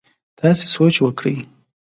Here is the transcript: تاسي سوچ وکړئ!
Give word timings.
تاسي 0.39 0.65
سوچ 0.75 0.95
وکړئ! 1.05 1.37